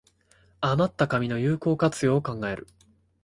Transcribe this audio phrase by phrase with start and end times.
[0.61, 2.65] あまった紙の有効活用を考える